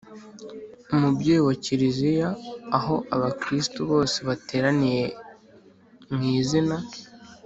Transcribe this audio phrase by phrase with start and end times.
[0.93, 2.29] umubyeyi wa kiliziya».
[2.77, 5.05] aho abakristu bose bateraniye
[6.13, 6.77] mu izina